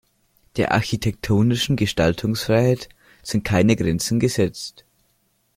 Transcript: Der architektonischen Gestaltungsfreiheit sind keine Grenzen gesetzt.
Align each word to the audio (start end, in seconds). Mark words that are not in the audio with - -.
Der 0.57 0.71
architektonischen 0.71 1.75
Gestaltungsfreiheit 1.75 2.89
sind 3.21 3.45
keine 3.45 3.75
Grenzen 3.75 4.19
gesetzt. 4.19 4.83